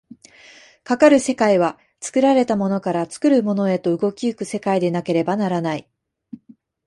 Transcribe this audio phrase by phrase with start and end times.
[0.83, 5.87] かかる世界は作られたものから作るものへと動き行く世界でなければならない。